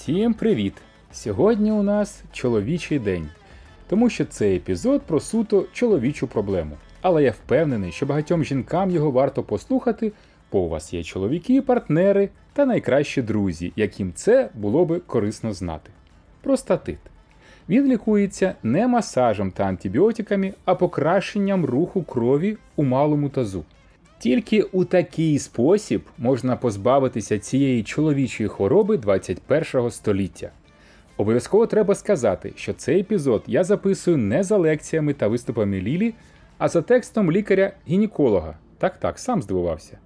[0.00, 0.72] Всім привіт!
[1.12, 3.28] Сьогодні у нас чоловічий день,
[3.88, 6.76] тому що цей епізод про суто чоловічу проблему.
[7.00, 10.12] Але я впевнений, що багатьом жінкам його варто послухати,
[10.52, 15.90] бо у вас є чоловіки, партнери та найкращі друзі, яким це було би корисно знати.
[16.42, 16.98] Простатит.
[17.68, 23.64] Він лікується не масажем та антибіотиками, а покращенням руху крові у малому тазу.
[24.20, 30.50] Тільки у такий спосіб можна позбавитися цієї чоловічої хвороби 21 століття.
[31.16, 36.14] Обов'язково треба сказати, що цей епізод я записую не за лекціями та виступами Лілі,
[36.58, 38.54] а за текстом лікаря-гінеколога.
[38.78, 39.98] Так так, сам здивувався.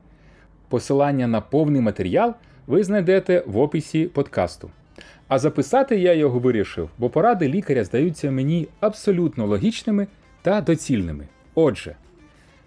[0.68, 2.34] Посилання на повний матеріал
[2.66, 4.70] ви знайдете в описі подкасту.
[5.28, 10.06] А записати я його вирішив, бо поради лікаря здаються мені абсолютно логічними
[10.42, 11.28] та доцільними.
[11.54, 11.96] Отже,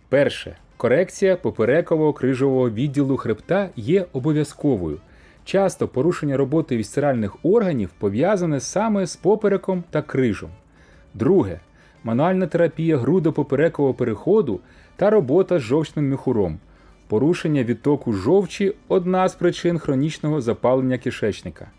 [0.10, 0.58] перше.
[0.78, 4.98] Корекція поперекового крижового відділу хребта є обов'язковою.
[5.46, 10.50] Часто порушення роботи вісцеральних органів пов'язане саме з попереком та крижом.
[11.14, 11.60] Друге
[12.04, 14.60] мануальна терапія грудопоперекового переходу
[14.96, 16.60] та робота з жовчним міхуром.
[17.08, 21.72] Порушення відтоку жовчі одна з причин хронічного запалення кишечника.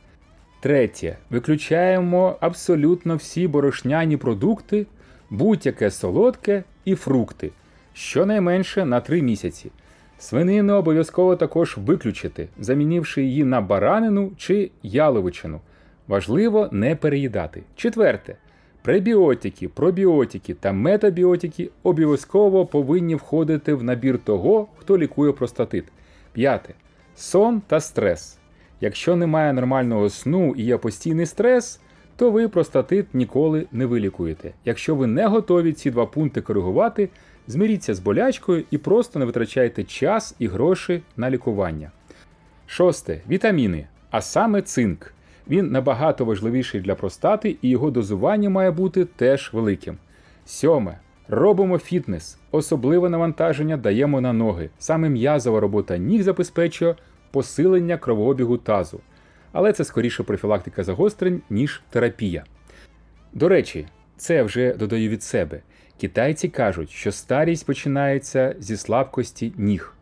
[0.60, 1.16] Третє.
[1.30, 4.86] Виключаємо абсолютно всі борошняні продукти,
[5.30, 7.50] будь-яке солодке і фрукти
[7.92, 9.70] щонайменше на 3 місяці.
[10.18, 15.60] Свинину обов'язково також виключити, замінивши її на баранину чи яловичину.
[16.08, 17.62] Важливо не переїдати.
[17.76, 18.36] Четверте.
[18.82, 25.84] Пребіотики, пробіотики та метабіотики обов'язково повинні входити в набір того, хто лікує простатит.
[26.32, 26.74] П'яте.
[27.16, 28.38] Сон та стрес.
[28.80, 31.80] Якщо немає нормального сну і є постійний стрес,
[32.16, 34.52] то ви простатит ніколи не вилікуєте.
[34.64, 37.08] Якщо ви не готові ці два пункти коригувати,
[37.48, 41.90] змиріться з болячкою і просто не витрачайте час і гроші на лікування.
[42.66, 43.20] Шосте.
[43.28, 45.12] Вітаміни, а саме цинк.
[45.48, 49.96] Він набагато важливіший для простати і його дозування має бути теж великим.
[50.44, 50.98] Сьоме.
[51.28, 52.38] Робимо фітнес.
[52.50, 54.70] Особливе навантаження даємо на ноги.
[54.78, 56.94] Саме м'язова робота ніг забезпечує
[57.30, 59.00] посилення кровообігу тазу.
[59.52, 62.44] Але це скоріше профілактика загострень, ніж терапія.
[63.32, 63.86] До речі,
[64.18, 65.60] це вже додаю від себе.
[66.00, 69.94] Китайці кажуть, що старість починається зі слабкості ніг.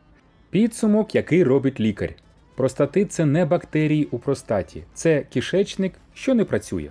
[0.51, 2.15] Підсумок, який робить лікар.
[2.55, 6.91] Простатит це не бактерії у простаті, це кишечник, що не працює.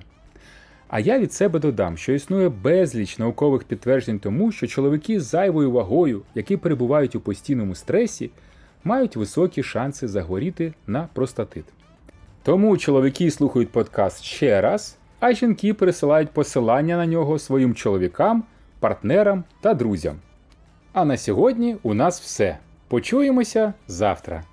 [0.87, 5.71] А я від себе додам, що існує безліч наукових підтверджень тому, що чоловіки з зайвою
[5.71, 8.29] вагою, які перебувають у постійному стресі,
[8.83, 11.65] мають високі шанси захворіти на простатит.
[12.43, 18.43] Тому чоловіки слухають подкаст ще раз, а жінки пересилають посилання на нього своїм чоловікам,
[18.79, 20.15] партнерам та друзям.
[20.93, 22.57] А на сьогодні у нас все.
[22.87, 24.43] Почуємося завтра.